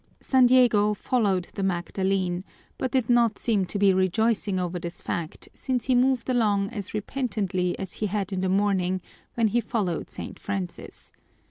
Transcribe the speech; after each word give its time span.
San 0.19 0.47
Diego 0.47 0.95
followed 0.95 1.49
the 1.53 1.61
Magdalene 1.61 2.43
but 2.79 2.89
did 2.89 3.07
not 3.07 3.37
seem 3.37 3.65
to 3.67 3.77
be 3.77 3.93
rejoicing 3.93 4.59
over 4.59 4.79
this 4.79 4.99
fact, 4.99 5.47
since 5.53 5.85
he 5.85 5.93
moved 5.93 6.27
along 6.27 6.71
as 6.71 6.95
repentantly 6.95 7.77
as 7.77 7.93
he 7.93 8.07
had 8.07 8.33
in 8.33 8.41
the 8.41 8.49
morning 8.49 8.99
when 9.35 9.49
he 9.49 9.61
followed 9.61 10.09
St. 10.09 10.39
Francis. 10.39 11.13